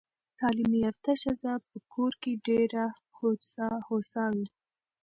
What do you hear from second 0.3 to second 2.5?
تعلیم یافته ښځه په کور کې